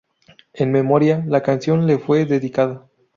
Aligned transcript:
En 0.53 0.71
memoria, 0.71 1.23
la 1.27 1.43
canción 1.43 1.85
le 1.85 1.99
fue 1.99 2.25
dedicada. 2.25 2.87